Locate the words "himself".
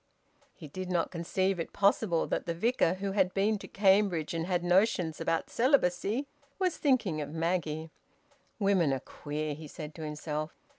10.03-10.55